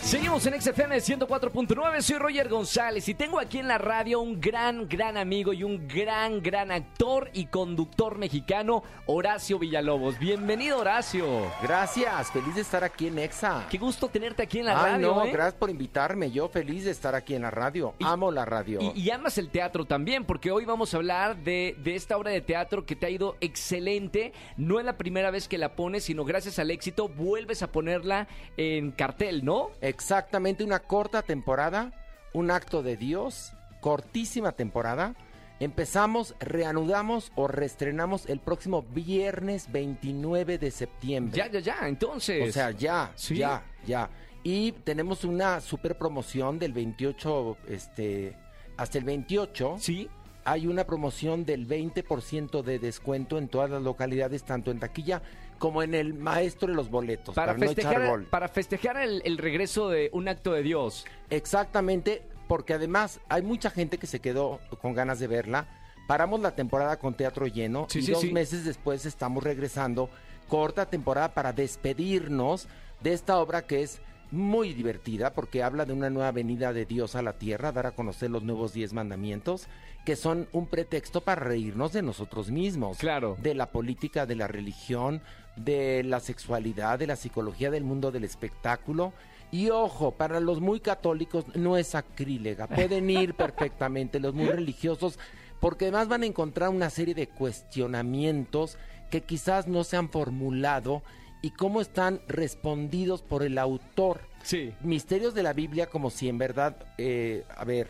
Seguimos 0.00 0.46
en 0.46 0.58
XFM 0.58 0.96
104.9, 0.96 2.00
soy 2.00 2.16
Roger 2.18 2.48
González 2.48 3.06
y 3.10 3.14
tengo 3.14 3.38
aquí 3.38 3.58
en 3.58 3.68
la 3.68 3.76
radio 3.76 4.20
un 4.20 4.40
gran, 4.40 4.88
gran 4.88 5.18
amigo 5.18 5.52
y 5.52 5.64
un 5.64 5.86
gran, 5.86 6.40
gran 6.42 6.70
actor 6.70 7.28
y 7.34 7.46
conductor 7.46 8.16
mexicano, 8.16 8.82
Horacio 9.04 9.58
Villalobos. 9.58 10.18
Bienvenido, 10.18 10.78
Horacio. 10.78 11.26
Gracias, 11.62 12.30
feliz 12.30 12.54
de 12.54 12.62
estar 12.62 12.84
aquí 12.84 13.08
en 13.08 13.18
Exa. 13.18 13.66
Qué 13.68 13.76
gusto 13.76 14.08
tenerte 14.08 14.44
aquí 14.44 14.60
en 14.60 14.66
la 14.66 14.82
Ay, 14.82 14.92
radio. 14.92 15.14
no, 15.14 15.24
¿eh? 15.26 15.30
gracias 15.32 15.54
por 15.54 15.68
invitarme. 15.68 16.30
Yo 16.30 16.48
feliz 16.48 16.84
de 16.86 16.92
estar 16.92 17.14
aquí 17.14 17.34
en 17.34 17.42
la 17.42 17.50
radio. 17.50 17.92
Y- 17.98 18.04
Amo 18.04 18.30
la 18.30 18.46
radio. 18.46 18.80
Y, 18.80 19.00
y 19.02 19.10
amas 19.10 19.36
el 19.36 19.50
teatro 19.50 19.84
también, 19.84 20.24
porque 20.24 20.50
hoy 20.52 20.64
vamos 20.64 20.94
a 20.94 20.98
hablar 20.98 21.36
de, 21.44 21.76
de 21.82 21.96
esta 21.96 22.16
obra 22.16 22.30
de 22.30 22.40
teatro 22.40 22.86
que 22.86 22.96
te 22.96 23.04
ha 23.06 23.10
ido 23.10 23.36
excelente. 23.42 24.32
No 24.56 24.78
es 24.78 24.86
la 24.86 24.96
primera 24.96 25.30
vez 25.30 25.48
que 25.48 25.58
la 25.58 25.74
pones, 25.74 26.04
sino 26.04 26.24
gracias 26.24 26.58
al 26.58 26.70
éxito 26.70 27.08
vuelves 27.08 27.62
a 27.62 27.70
ponerla 27.72 28.26
en 28.56 28.90
cartel, 28.92 29.44
¿no? 29.44 29.70
Exactamente 29.88 30.64
una 30.64 30.80
corta 30.80 31.22
temporada, 31.22 31.92
un 32.34 32.50
acto 32.50 32.82
de 32.82 32.96
Dios, 32.96 33.52
cortísima 33.80 34.52
temporada. 34.52 35.14
Empezamos, 35.60 36.36
reanudamos 36.38 37.32
o 37.34 37.48
reestrenamos 37.48 38.26
el 38.26 38.38
próximo 38.38 38.82
viernes 38.82 39.72
29 39.72 40.58
de 40.58 40.70
septiembre. 40.70 41.36
Ya, 41.36 41.48
ya, 41.50 41.60
ya. 41.60 41.88
Entonces. 41.88 42.48
O 42.48 42.52
sea, 42.52 42.70
ya, 42.70 43.12
Sí. 43.16 43.36
ya, 43.36 43.64
ya. 43.86 44.08
Y 44.44 44.72
tenemos 44.72 45.24
una 45.24 45.60
super 45.60 45.98
promoción 45.98 46.58
del 46.58 46.72
28, 46.72 47.56
este, 47.66 48.36
hasta 48.76 48.98
el 48.98 49.04
28. 49.04 49.76
sí. 49.80 50.08
hay 50.44 50.66
una 50.66 50.84
promoción 50.84 51.44
del 51.44 51.66
20% 51.68 52.62
de 52.62 52.78
descuento 52.78 53.36
en 53.36 53.48
todas 53.48 53.68
las 53.68 53.82
localidades, 53.82 54.44
tanto 54.44 54.70
en 54.70 54.78
taquilla 54.80 55.20
como 55.58 55.82
en 55.82 55.94
el 55.94 56.14
maestro 56.14 56.68
de 56.68 56.74
los 56.74 56.90
boletos, 56.90 57.34
Para, 57.34 57.54
festejar, 57.54 58.06
gol. 58.06 58.24
para 58.24 58.48
festejar 58.48 58.96
el, 58.98 59.22
el 59.24 59.38
regreso 59.38 59.88
de 59.88 60.08
un 60.12 60.28
acto 60.28 60.52
de 60.52 60.62
Dios. 60.62 61.04
Exactamente, 61.30 62.22
porque 62.46 62.74
además 62.74 63.20
hay 63.28 63.42
mucha 63.42 63.70
gente 63.70 63.98
que 63.98 64.06
se 64.06 64.20
quedó 64.20 64.60
con 64.80 64.94
ganas 64.94 65.18
de 65.18 65.26
verla. 65.26 65.66
Paramos 66.06 66.40
la 66.40 66.54
temporada 66.54 66.98
con 66.98 67.14
teatro 67.14 67.46
lleno 67.46 67.86
Sí, 67.90 67.98
y 67.98 68.02
sí, 68.02 68.12
dos 68.12 68.20
sí. 68.22 68.32
meses 68.32 68.64
después 68.64 69.04
estamos 69.06 69.42
regresando 69.42 70.08
corta 70.48 70.86
temporada 70.86 71.34
para 71.34 71.52
despedirnos 71.52 72.68
de 73.00 73.12
esta 73.12 73.38
obra 73.38 73.62
que 73.66 73.82
es 73.82 74.00
muy 74.30 74.74
divertida 74.74 75.32
porque 75.32 75.62
habla 75.62 75.84
de 75.84 75.92
una 75.92 76.10
nueva 76.10 76.32
venida 76.32 76.72
de 76.72 76.84
Dios 76.84 77.14
a 77.14 77.22
la 77.22 77.34
tierra, 77.34 77.72
dar 77.72 77.86
a 77.86 77.92
conocer 77.92 78.30
los 78.30 78.42
nuevos 78.42 78.72
diez 78.72 78.92
mandamientos, 78.92 79.68
que 80.04 80.16
son 80.16 80.48
un 80.52 80.66
pretexto 80.66 81.20
para 81.22 81.42
reírnos 81.42 81.92
de 81.92 82.02
nosotros 82.02 82.50
mismos, 82.50 82.98
Claro. 82.98 83.36
de 83.42 83.54
la 83.54 83.66
política, 83.70 84.26
de 84.26 84.36
la 84.36 84.46
religión, 84.48 85.22
de 85.56 86.02
la 86.04 86.20
sexualidad, 86.20 86.98
de 86.98 87.06
la 87.06 87.16
psicología 87.16 87.70
del 87.70 87.84
mundo 87.84 88.10
del 88.10 88.24
espectáculo. 88.24 89.12
Y 89.50 89.70
ojo, 89.70 90.12
para 90.12 90.40
los 90.40 90.60
muy 90.60 90.80
católicos 90.80 91.44
no 91.54 91.76
es 91.78 91.88
sacrílega, 91.88 92.66
pueden 92.66 93.08
ir 93.10 93.34
perfectamente, 93.34 94.20
los 94.20 94.34
muy 94.34 94.46
religiosos, 94.48 95.18
porque 95.60 95.86
además 95.86 96.08
van 96.08 96.22
a 96.22 96.26
encontrar 96.26 96.68
una 96.68 96.90
serie 96.90 97.14
de 97.14 97.28
cuestionamientos 97.28 98.76
que 99.10 99.22
quizás 99.22 99.66
no 99.66 99.84
se 99.84 99.96
han 99.96 100.10
formulado 100.10 101.02
y 101.42 101.50
cómo 101.50 101.80
están 101.80 102.20
respondidos 102.28 103.22
por 103.22 103.42
el 103.42 103.58
autor. 103.58 104.20
Sí. 104.42 104.72
Misterios 104.82 105.34
de 105.34 105.42
la 105.42 105.52
Biblia 105.52 105.86
como 105.86 106.10
si 106.10 106.28
en 106.28 106.38
verdad, 106.38 106.76
eh, 106.96 107.44
a 107.56 107.64
ver, 107.64 107.88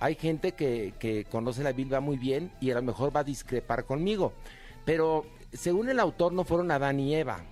hay 0.00 0.14
gente 0.14 0.52
que, 0.52 0.94
que 0.98 1.24
conoce 1.24 1.62
la 1.62 1.72
Biblia 1.72 2.00
muy 2.00 2.16
bien 2.16 2.52
y 2.60 2.70
a 2.70 2.74
lo 2.74 2.82
mejor 2.82 3.14
va 3.14 3.20
a 3.20 3.24
discrepar 3.24 3.84
conmigo, 3.84 4.32
pero 4.84 5.26
según 5.52 5.88
el 5.88 6.00
autor 6.00 6.32
no 6.32 6.44
fueron 6.44 6.70
Adán 6.70 7.00
y 7.00 7.14
Eva, 7.14 7.44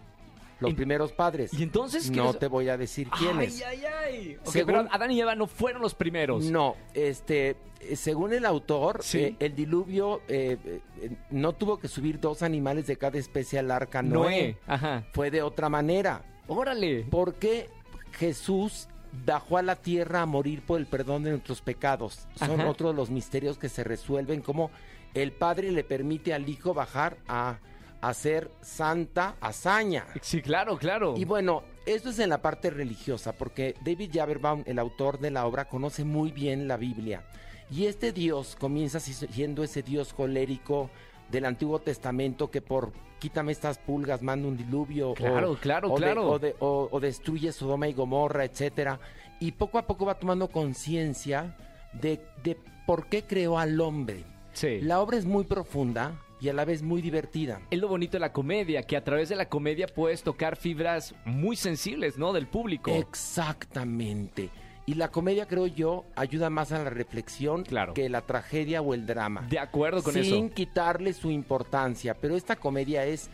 los 0.61 0.71
En- 0.71 0.77
primeros 0.77 1.13
padres. 1.13 1.53
¿Y 1.55 1.63
entonces 1.63 2.11
No 2.11 2.35
te 2.35 2.47
voy 2.49 2.69
a 2.69 2.77
decir 2.77 3.09
quiénes. 3.11 3.63
Ay, 3.63 3.81
ay, 3.81 3.93
ay. 4.05 4.37
Ok, 4.41 4.47
Según- 4.53 4.67
pero 4.75 4.89
Adán 4.93 5.11
y 5.13 5.21
Eva 5.21 5.35
no 5.35 5.47
fueron 5.47 5.83
los 5.83 5.95
primeros. 5.95 6.45
No, 6.47 6.75
este, 6.95 7.57
eh, 7.81 7.95
según 7.97 8.33
el 8.33 8.45
autor, 8.45 9.03
Sí. 9.03 9.19
eh, 9.21 9.37
el 9.39 9.55
diluvio 9.55 10.23
eh, 10.29 10.57
eh, 11.01 11.11
no 11.31 11.53
tuvo 11.53 11.79
que 11.79 11.87
subir 11.89 12.19
dos 12.21 12.43
animales 12.43 12.87
de 12.87 12.97
cada 12.97 13.19
especie 13.19 13.59
al 13.59 13.71
arca 13.71 14.03
Noé. 14.03 14.15
Noé. 14.15 14.57
Ajá. 14.67 15.05
Fue 15.13 15.31
de 15.31 15.43
otra 15.43 15.69
manera. 15.69 16.25
Órale. 16.49 17.07
Porque 17.11 17.69
Jesús 18.13 18.89
bajó 19.25 19.59
a 19.59 19.63
la 19.63 19.77
tierra 19.77 20.23
a 20.23 20.27
morir 20.27 20.63
por 20.63 20.81
el 20.81 20.87
perdón 20.87 21.23
de 21.23 21.31
nuestros 21.31 21.63
pecados. 21.63 22.27
Son 22.37 22.61
Ajá. 22.61 22.69
otros 22.69 22.93
de 22.93 22.97
los 22.97 23.11
misterios 23.11 23.59
que 23.59 23.69
se 23.69 23.85
resuelven, 23.85 24.41
como 24.43 24.71
el 25.15 25.33
Padre 25.33 25.71
le 25.73 25.85
permite 25.85 26.35
al 26.35 26.49
Hijo 26.49 26.75
bajar 26.75 27.17
a 27.29 27.59
hacer 28.01 28.51
santa 28.61 29.37
hazaña. 29.41 30.07
Sí, 30.21 30.41
claro, 30.43 30.79
claro. 30.79 31.15
Y 31.17 31.25
bueno, 31.25 31.63
esto 31.87 32.11
es 32.11 32.19
en 32.19 32.29
la 32.31 32.41
parte 32.43 32.71
religiosa, 32.71 33.33
porque 33.33 33.75
David 33.85 34.11
Jaberbaum, 34.15 34.63
el 34.67 34.79
autor 34.79 35.19
de 35.19 35.31
la 35.31 35.47
obra, 35.47 35.67
conoce 35.69 36.05
muy 36.05 36.31
bien 36.33 36.69
la 36.69 36.77
Biblia. 36.77 37.25
Y 37.71 37.87
este 37.87 38.13
Dios 38.13 38.57
comienza 38.59 39.01
si- 39.01 39.13
siendo 39.13 39.63
ese 39.63 39.83
Dios 39.83 40.13
colérico 40.15 40.91
del 41.31 41.45
Antiguo 41.45 41.79
Testamento 41.81 42.51
que 42.51 42.63
por 42.63 42.93
quítame 43.19 43.53
estas 43.53 43.79
pulgas, 43.79 44.23
manda 44.23 44.47
un 44.49 44.57
diluvio. 44.57 45.13
Claro, 45.15 45.53
o, 45.53 45.57
claro, 45.57 45.91
o 45.93 45.95
de- 45.99 46.03
claro. 46.05 46.29
o, 46.31 46.39
de- 46.39 46.55
o- 46.61 46.89
o 46.91 47.01
destruye 47.01 47.53
Sodoma 47.53 47.89
y 47.89 47.93
Gomorra, 47.93 48.45
etcétera. 48.45 49.01
Y 49.41 49.53
poco 49.53 49.79
a 49.79 49.87
poco 49.87 50.07
va 50.07 50.15
tomando 50.19 50.49
conciencia 50.49 51.57
de, 51.93 52.21
de 52.45 52.57
por 52.87 53.09
qué 53.09 53.25
creó 53.25 53.59
al 53.59 53.81
hombre. 53.81 54.25
sí. 54.53 54.81
La 54.81 55.01
obra 55.01 55.17
es 55.19 55.25
muy 55.27 55.45
profunda 55.45 56.13
y 56.41 56.49
a 56.49 56.53
la 56.53 56.65
vez 56.65 56.83
muy 56.83 57.03
divertida. 57.03 57.61
Es 57.71 57.79
lo 57.81 57.89
bonito 57.89 58.13
de 58.13 58.21
la 58.21 58.33
comedia, 58.33 58.83
que 58.83 58.97
a 58.97 59.05
través 59.05 59.29
de 59.29 59.37
la 59.37 59.49
comedia 59.49 59.87
puedes 59.87 60.23
tocar 60.23 60.57
fibras 60.57 61.15
muy 61.25 61.57
sensibles, 61.57 62.17
¿no? 62.19 62.33
Del 62.33 62.47
público. 62.47 62.91
Exactamente. 62.93 64.51
Y 64.87 64.95
la 64.95 65.11
comedia, 65.11 65.47
creo 65.47 65.67
yo, 65.67 66.07
ayuda 66.17 66.49
más 66.49 66.73
a 66.73 66.83
la 66.83 66.89
reflexión 66.91 67.63
Claro. 67.65 67.93
que 67.93 68.09
la 68.09 68.23
tragedia 68.23 68.81
o 68.81 68.95
el 68.95 69.05
drama. 69.07 69.47
De 69.51 69.59
acuerdo 69.59 70.03
con 70.03 70.15
sin 70.15 70.47
eso. 70.47 70.55
quitarle 70.55 71.13
su 71.13 71.31
importancia. 71.31 72.15
Pero 72.15 72.37
esta 72.37 72.57
comedia 72.57 73.05
es, 73.05 73.29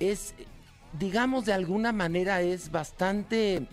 es, 0.00 0.34
digamos, 0.98 1.44
de 1.44 1.52
alguna 1.52 1.92
manera 1.92 2.40
es 2.40 2.70
bastante, 2.70 3.66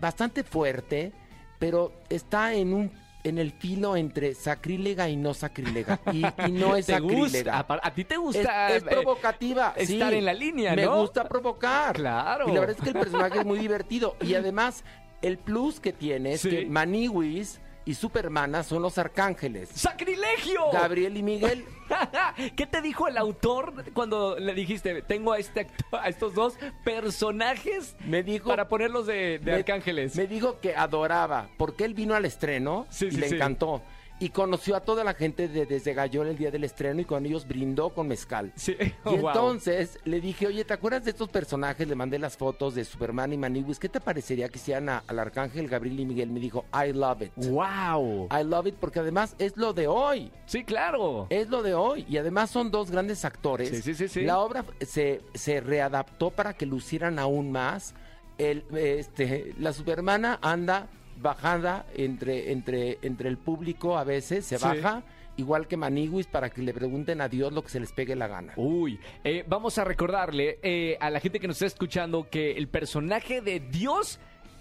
bastante 0.00 0.42
fuerte, 0.42 1.12
pero 1.60 1.92
está 2.08 2.52
en 2.54 2.74
un 2.74 2.90
en 3.22 3.38
el 3.38 3.52
filo 3.52 3.96
entre 3.96 4.34
sacrílega 4.34 5.08
y 5.08 5.16
no 5.16 5.34
sacrílega. 5.34 6.00
Y, 6.12 6.24
y 6.48 6.52
no 6.52 6.76
es 6.76 6.86
sacrílega. 6.86 7.66
A, 7.68 7.90
ti 7.94 8.04
te 8.04 8.16
gusta 8.16 8.74
es 8.74 8.82
eh, 8.82 8.86
provocativa. 8.86 9.74
estar 9.76 10.12
en 10.14 10.24
la 10.24 10.32
línea, 10.34 10.74
Me 10.74 10.84
¿no? 10.86 11.00
gusta 11.00 11.28
provocar. 11.28 11.94
Claro. 11.96 12.48
Y 12.48 12.52
la 12.52 12.60
verdad 12.60 12.76
es 12.78 12.82
que 12.82 12.90
el 12.90 12.98
personaje 12.98 13.40
es 13.40 13.44
muy 13.44 13.58
divertido. 13.58 14.16
Y 14.20 14.34
además, 14.34 14.84
el 15.22 15.38
plus 15.38 15.80
que 15.80 15.92
tiene 15.92 16.32
es 16.32 16.40
Sí. 16.40 16.50
que 16.50 16.66
Maniwis 16.66 17.60
y 17.84 17.94
Supermana 17.94 18.62
son 18.62 18.82
los 18.82 18.98
arcángeles. 18.98 19.70
¡Sacrilegio! 19.74 20.70
Gabriel 20.72 21.16
y 21.16 21.22
Miguel. 21.22 21.64
¿Qué 22.56 22.66
te 22.66 22.80
dijo 22.82 23.08
el 23.08 23.16
autor 23.16 23.84
cuando 23.92 24.38
le 24.38 24.54
dijiste, 24.54 25.02
tengo 25.02 25.32
a, 25.32 25.38
este 25.38 25.66
a 25.92 26.08
estos 26.08 26.34
dos 26.34 26.56
personajes 26.84 27.96
Me 28.04 28.22
dijo. 28.22 28.48
para 28.48 28.68
ponerlos 28.68 29.06
de, 29.06 29.38
de 29.38 29.52
me- 29.52 29.58
arcángeles? 29.58 30.14
Me 30.16 30.26
dijo 30.26 30.60
que 30.60 30.76
adoraba, 30.76 31.48
porque 31.56 31.84
él 31.84 31.94
vino 31.94 32.14
al 32.14 32.24
estreno 32.24 32.86
Sí, 32.90 33.06
y 33.06 33.10
sí, 33.12 33.16
le 33.16 33.28
sí. 33.28 33.34
encantó. 33.36 33.82
Y 34.20 34.28
conoció 34.28 34.76
a 34.76 34.80
toda 34.80 35.02
la 35.02 35.14
gente 35.14 35.48
de, 35.48 35.64
desde 35.66 35.94
Gallón 35.94 36.26
el 36.28 36.36
día 36.36 36.50
del 36.50 36.62
estreno 36.64 37.00
y 37.00 37.04
con 37.06 37.24
ellos 37.24 37.48
brindó 37.48 37.88
con 37.90 38.06
mezcal. 38.06 38.52
Sí. 38.54 38.76
Y 38.80 38.92
Oh, 39.04 39.16
wow. 39.16 39.28
entonces 39.30 39.98
le 40.04 40.20
dije, 40.20 40.46
oye, 40.46 40.62
¿te 40.64 40.74
acuerdas 40.74 41.04
de 41.06 41.10
estos 41.12 41.30
personajes? 41.30 41.88
Le 41.88 41.94
mandé 41.94 42.18
las 42.18 42.36
fotos 42.36 42.74
de 42.74 42.84
Superman 42.84 43.32
y 43.32 43.38
Maniwis. 43.38 43.78
¿Qué 43.78 43.88
te 43.88 43.98
parecería 43.98 44.48
que 44.50 44.58
hicieran 44.58 44.90
a- 44.90 45.02
al 45.06 45.18
arcángel 45.18 45.68
Gabriel 45.68 46.00
y 46.00 46.04
Miguel? 46.04 46.30
Me 46.30 46.38
dijo, 46.38 46.66
I 46.74 46.92
love 46.92 47.22
it. 47.22 47.32
¡Wow! 47.36 48.28
I 48.30 48.44
love 48.44 48.66
it 48.66 48.74
porque 48.74 48.98
además 49.00 49.34
es 49.38 49.56
lo 49.56 49.72
de 49.72 49.86
hoy. 49.88 50.30
Sí, 50.44 50.64
claro. 50.64 51.26
Es 51.30 51.48
lo 51.48 51.62
de 51.62 51.72
hoy. 51.72 52.04
Y 52.08 52.18
además 52.18 52.50
son 52.50 52.70
dos 52.70 52.90
grandes 52.90 53.24
actores. 53.24 53.70
Sí, 53.70 53.80
sí, 53.80 53.94
sí, 53.94 54.06
sí. 54.08 54.20
La 54.20 54.38
obra 54.40 54.64
se, 54.82 55.22
se 55.32 55.60
readaptó 55.62 56.30
para 56.30 56.52
que 56.52 56.66
lucieran 56.66 57.18
aún 57.18 57.50
más. 57.52 57.94
El, 58.36 58.64
este, 58.76 59.54
la 59.58 59.72
Supermana 59.72 60.38
anda 60.42 60.88
bajada 61.20 61.86
entre, 61.94 62.52
entre, 62.52 62.98
entre 63.02 63.28
el 63.28 63.38
público 63.38 63.98
a 63.98 64.04
veces, 64.04 64.44
se 64.46 64.58
Sí. 64.58 64.64
baja, 64.64 65.02
igual 65.36 65.66
que 65.68 65.76
Maniguis, 65.76 66.26
para 66.26 66.50
que 66.50 66.60
le 66.62 66.74
pregunten 66.74 67.20
a 67.20 67.28
Dios 67.28 67.52
lo 67.52 67.62
que 67.62 67.68
se 67.70 67.80
les 67.80 67.92
pegue 67.92 68.14
la 68.16 68.26
gana. 68.28 68.52
Uy, 68.56 68.98
eh, 69.24 69.44
vamos 69.48 69.78
a 69.78 69.84
recordarle 69.84 70.58
eh, 70.62 70.96
a 71.00 71.10
la 71.10 71.20
gente 71.20 71.40
que 71.40 71.46
nos 71.48 71.56
está 71.56 71.66
escuchando 71.66 72.28
que 72.28 72.52
el 72.52 72.68
personaje 72.68 73.40
de 73.40 73.60
Dios 73.60 74.18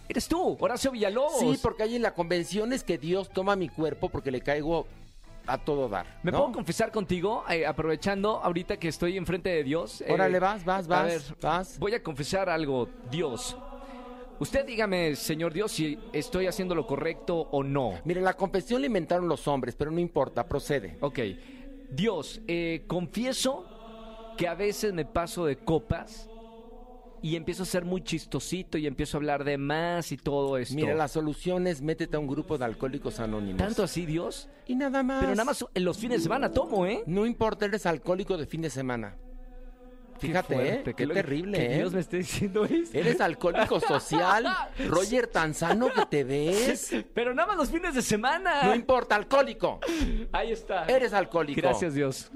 eres 0.08 0.28
tú, 0.28 0.58
Horacio 0.60 0.92
Villalobos. 0.92 1.40
Sí, 1.40 1.60
porque 1.62 1.84
ahí 1.84 1.96
en 1.96 2.02
la 2.02 2.14
convención 2.14 2.74
es 2.74 2.84
que 2.84 2.98
Dios 2.98 3.30
toma 3.30 3.56
mi 3.56 3.70
cuerpo 3.70 4.10
porque 4.10 4.32
le 4.32 4.42
caigo 4.42 4.88
a 5.48 5.58
todo 5.58 5.90
dar. 5.90 6.06
¿Me 6.24 6.32
puedo 6.32 6.52
confesar 6.52 6.92
contigo, 6.92 7.44
eh, 7.50 7.66
aprovechando 7.66 8.40
ahorita 8.44 8.78
que 8.78 8.88
estoy 8.88 9.18
enfrente 9.18 9.50
de 9.50 9.64
Dios? 9.64 10.04
Órale, 10.08 10.40
vas, 10.40 10.64
vas, 10.64 10.86
a 10.86 10.88
vas, 10.90 11.06
ver, 11.08 11.22
vas. 11.42 11.80
Voy 11.80 11.94
a 11.96 12.04
confesar 12.04 12.50
algo, 12.50 12.88
Dios. 13.10 13.58
Usted 14.40 14.66
dígame, 14.66 15.16
señor 15.16 15.54
Dios, 15.54 15.74
si 15.74 16.00
estoy 16.14 16.48
haciendo 16.48 16.74
lo 16.74 16.88
correcto 16.88 17.50
o 17.52 17.62
no. 17.62 18.00
Mire, 18.06 18.22
la 18.22 18.34
confesión 18.34 18.82
la 18.82 18.88
inventaron 18.88 19.28
los 19.28 19.48
hombres, 19.50 19.76
pero 19.76 19.92
no 19.92 20.00
importa, 20.00 20.48
procede. 20.48 20.98
Ok. 21.02 21.20
Dios, 21.92 22.40
eh, 22.48 22.84
confieso 22.88 23.66
que 24.38 24.48
a 24.48 24.56
veces 24.56 24.94
me 24.94 25.04
paso 25.04 25.46
de 25.46 25.58
copas 25.58 26.30
y 27.22 27.36
empiezo 27.36 27.64
a 27.64 27.66
ser 27.66 27.84
muy 27.84 28.02
chistosito 28.02 28.78
y 28.78 28.88
empiezo 28.88 29.18
a 29.18 29.20
hablar 29.20 29.44
de 29.44 29.58
más 29.58 30.14
y 30.14 30.18
todo 30.18 30.58
esto. 30.58 30.76
Mira, 30.76 30.96
la 30.96 31.10
solución 31.10 31.68
es 31.68 31.82
métete 31.82 32.16
a 32.16 32.20
un 32.20 32.28
grupo 32.28 32.58
de 32.58 32.64
alcohólicos 32.64 33.20
anónimos. 33.20 33.58
¿Tanto 33.58 33.84
así, 33.84 34.06
Dios? 34.06 34.48
Y 34.68 34.76
nada 34.76 35.04
más. 35.04 35.20
Pero 35.20 35.32
nada 35.32 35.46
más 35.46 35.66
en 35.74 35.84
los 35.84 35.98
fines 35.98 36.20
de 36.20 36.24
semana 36.24 36.52
tomo, 36.52 36.86
¿eh? 36.86 37.04
No 37.08 37.26
importa, 37.26 37.66
eres 37.66 37.86
alcohólico 37.86 38.38
de 38.38 38.46
fin 38.46 38.62
de 38.62 38.70
semana. 38.70 39.18
Fíjate, 40.28 40.54
fuerte, 40.56 40.90
¿eh? 40.92 40.94
Qué 40.96 41.08
terrible, 41.08 41.58
que 41.58 41.74
¿eh? 41.74 41.78
Dios 41.78 41.94
me 41.94 42.00
esté 42.00 42.18
diciendo 42.18 42.66
esto. 42.66 42.98
Eres 42.98 43.22
alcohólico 43.22 43.80
social. 43.80 44.46
Roger, 44.88 45.28
tan 45.28 45.54
sano 45.54 45.92
que 45.94 46.06
te 46.06 46.24
ves. 46.24 46.94
Pero 47.14 47.34
nada 47.34 47.48
más 47.48 47.58
los 47.58 47.70
fines 47.70 47.96
de 47.96 48.02
semana. 48.02 48.64
No 48.64 48.76
importa, 48.76 49.16
alcohólico. 49.16 49.80
Ahí 50.32 50.52
está. 50.52 50.86
Eres 50.86 51.14
alcohólico. 51.14 51.62
Gracias, 51.62 51.94
Dios. 51.94 52.32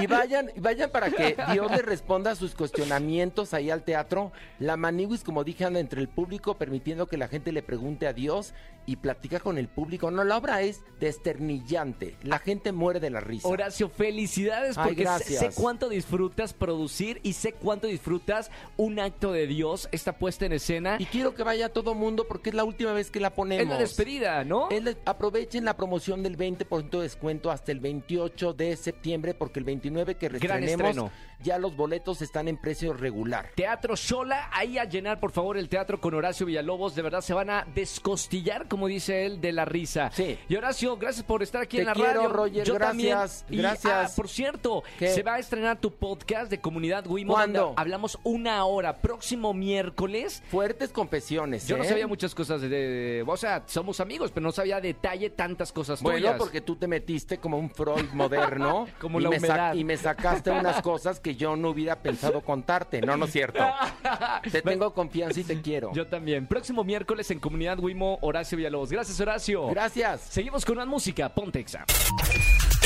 Y 0.00 0.06
vayan, 0.06 0.50
vayan 0.56 0.90
para 0.90 1.10
que 1.10 1.36
Dios 1.52 1.70
le 1.70 1.82
responda 1.82 2.32
a 2.32 2.34
sus 2.34 2.54
cuestionamientos 2.54 3.54
ahí 3.54 3.70
al 3.70 3.82
teatro. 3.82 4.32
La 4.58 4.76
Maniwis, 4.76 5.24
como 5.24 5.44
dije, 5.44 5.64
anda 5.64 5.80
entre 5.80 6.00
el 6.00 6.08
público, 6.08 6.56
permitiendo 6.56 7.06
que 7.06 7.16
la 7.16 7.28
gente 7.28 7.52
le 7.52 7.62
pregunte 7.62 8.06
a 8.06 8.12
Dios 8.12 8.54
y 8.86 8.96
platica 8.96 9.40
con 9.40 9.58
el 9.58 9.68
público. 9.68 10.10
No, 10.10 10.24
la 10.24 10.36
obra 10.36 10.62
es 10.62 10.82
desternillante. 11.00 12.16
La 12.22 12.38
gente 12.38 12.72
muere 12.72 13.00
de 13.00 13.10
la 13.10 13.20
risa. 13.20 13.48
Horacio, 13.48 13.88
felicidades 13.88 14.78
Ay, 14.78 14.84
porque 14.84 15.02
sé, 15.02 15.02
gracias. 15.02 15.54
sé 15.54 15.60
cuánto 15.60 15.88
disfrutas 15.88 16.54
producir 16.54 17.15
y 17.22 17.32
sé 17.34 17.52
cuánto 17.52 17.86
disfrutas 17.86 18.50
un 18.76 18.98
acto 19.00 19.32
de 19.32 19.46
Dios, 19.46 19.88
esta 19.92 20.18
puesta 20.18 20.46
en 20.46 20.52
escena. 20.52 20.96
Y 20.98 21.06
quiero 21.06 21.34
que 21.34 21.42
vaya 21.42 21.68
todo 21.72 21.94
mundo 21.94 22.26
porque 22.28 22.50
es 22.50 22.54
la 22.56 22.64
última 22.64 22.92
vez 22.92 23.10
que 23.10 23.20
la 23.20 23.30
ponemos. 23.34 23.62
es 23.64 23.68
la 23.68 23.78
despedida, 23.78 24.44
¿no? 24.44 24.68
La- 24.70 24.94
aprovechen 25.04 25.64
la 25.64 25.76
promoción 25.76 26.22
del 26.22 26.36
20% 26.36 26.90
de 26.98 27.02
descuento 27.02 27.50
hasta 27.50 27.72
el 27.72 27.80
28 27.80 28.52
de 28.52 28.76
septiembre 28.76 29.34
porque 29.34 29.58
el 29.58 29.64
29 29.64 30.16
que 30.16 30.26
estreno. 30.26 31.10
ya 31.42 31.58
los 31.58 31.76
boletos 31.76 32.22
están 32.22 32.48
en 32.48 32.56
precio 32.56 32.92
regular. 32.92 33.50
Teatro 33.54 33.96
Sola, 33.96 34.50
ahí 34.52 34.78
a 34.78 34.84
llenar 34.84 35.20
por 35.20 35.32
favor 35.32 35.56
el 35.56 35.68
teatro 35.68 36.00
con 36.00 36.14
Horacio 36.14 36.46
Villalobos, 36.46 36.94
de 36.94 37.02
verdad 37.02 37.20
se 37.20 37.34
van 37.34 37.50
a 37.50 37.66
descostillar, 37.74 38.68
como 38.68 38.86
dice 38.86 39.26
él, 39.26 39.40
de 39.40 39.52
la 39.52 39.64
risa. 39.64 40.10
Sí. 40.12 40.38
Y 40.48 40.56
Horacio, 40.56 40.96
gracias 40.96 41.24
por 41.24 41.42
estar 41.42 41.62
aquí 41.62 41.76
Te 41.76 41.82
en 41.82 41.86
la 41.88 41.94
quiero, 41.94 42.12
radio. 42.14 42.28
Roger, 42.28 42.64
Yo 42.64 42.74
gracias, 42.74 43.40
también. 43.40 43.58
Y, 43.60 43.62
gracias. 43.62 44.12
ah, 44.12 44.14
por 44.16 44.28
cierto, 44.28 44.82
¿Qué? 44.98 45.08
se 45.08 45.22
va 45.22 45.34
a 45.34 45.38
estrenar 45.38 45.80
tu 45.80 45.92
podcast 45.94 46.50
de 46.50 46.60
Comunidad 46.60 47.05
Donde 47.06 47.72
hablamos 47.76 48.18
una 48.22 48.64
hora, 48.64 48.98
próximo 48.98 49.54
miércoles. 49.54 50.42
Fuertes 50.50 50.90
confesiones. 50.90 51.66
Yo 51.66 51.76
no 51.76 51.84
¿eh? 51.84 51.88
sabía 51.88 52.06
muchas 52.06 52.34
cosas 52.34 52.60
de, 52.60 52.68
de- 52.68 53.24
O 53.26 53.36
sea, 53.36 53.62
somos 53.66 54.00
amigos, 54.00 54.30
pero 54.32 54.44
no 54.44 54.52
sabía 54.52 54.76
a 54.76 54.80
detalle 54.80 55.30
tantas 55.30 55.72
cosas 55.72 56.02
Bueno, 56.02 56.18
tuyas. 56.18 56.34
porque 56.38 56.60
tú 56.60 56.76
te 56.76 56.86
metiste 56.86 57.38
como 57.38 57.58
un 57.58 57.70
Freud 57.70 58.10
moderno. 58.12 58.86
Como 59.00 59.20
y 59.20 59.22
la 59.24 59.30
me 59.30 59.38
humedad. 59.38 59.74
y 59.74 59.84
me 59.84 59.96
sacaste 59.96 60.50
unas 60.50 60.82
cosas 60.82 61.20
que 61.20 61.36
yo 61.36 61.56
no 61.56 61.70
hubiera 61.70 61.96
pensado 61.96 62.40
contarte. 62.40 63.00
No, 63.00 63.16
no 63.16 63.26
es 63.26 63.32
cierto. 63.32 63.64
Te 64.50 64.62
tengo 64.62 64.92
confianza 64.94 65.40
y 65.40 65.44
te 65.44 65.60
quiero. 65.60 65.92
Yo 65.92 66.06
también. 66.06 66.46
Próximo 66.46 66.84
miércoles 66.84 67.30
en 67.30 67.38
Comunidad 67.40 67.78
Wimo, 67.78 68.18
Horacio 68.22 68.56
Villalobos. 68.56 68.90
Gracias, 68.90 69.20
Horacio. 69.20 69.68
Gracias. 69.68 70.22
Seguimos 70.22 70.64
con 70.64 70.76
más 70.76 70.86
música. 70.86 71.28
Pontexa. 71.28 71.84